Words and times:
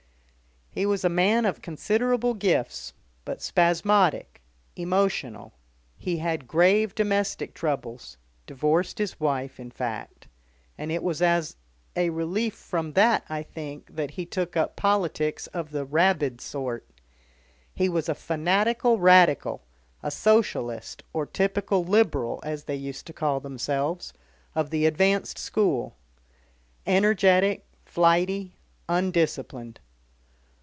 "He 0.73 0.85
was 0.85 1.03
a 1.03 1.09
man 1.09 1.43
of 1.45 1.61
considerable 1.61 2.33
gifts, 2.33 2.93
but 3.25 3.41
spasmodic, 3.41 4.41
emotional. 4.77 5.51
He 5.97 6.19
had 6.19 6.47
grave 6.47 6.95
domestic 6.95 7.53
troubles, 7.53 8.15
divorced 8.45 8.97
his 8.97 9.19
wife, 9.19 9.59
in 9.59 9.69
fact, 9.69 10.29
and 10.77 10.89
it 10.89 11.03
was 11.03 11.21
as 11.21 11.57
a 11.93 12.09
relief 12.09 12.53
from 12.53 12.93
that, 12.93 13.25
I 13.27 13.43
think, 13.43 13.97
that 13.97 14.11
he 14.11 14.25
took 14.25 14.55
up 14.55 14.77
politics 14.77 15.47
of 15.47 15.71
the 15.71 15.83
rabid 15.83 16.39
sort. 16.39 16.87
He 17.75 17.89
was 17.89 18.07
a 18.07 18.15
fanatical 18.15 18.97
Radical 18.97 19.63
a 20.01 20.09
Socialist 20.09 21.03
or 21.11 21.25
typical 21.25 21.83
Liberal, 21.83 22.39
as 22.43 22.63
they 22.63 22.75
used 22.77 23.05
to 23.07 23.13
call 23.13 23.41
themselves, 23.41 24.13
of 24.55 24.69
the 24.69 24.85
advanced 24.85 25.37
school. 25.37 25.97
Energetic 26.87 27.65
flighty 27.83 28.55
undisciplined. 28.87 29.81